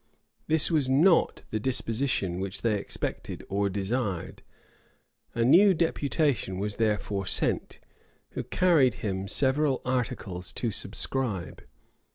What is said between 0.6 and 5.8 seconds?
was not the disposition which they expected or desired.[*] A new